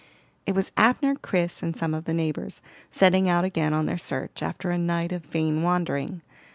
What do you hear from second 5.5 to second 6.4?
wandering.